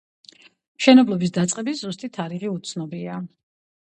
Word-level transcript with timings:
მშენებლობის 0.81 1.33
დაწყების 1.37 1.85
ზუსტი 1.85 2.11
თარიღი 2.17 2.51
უცნობია. 2.55 3.19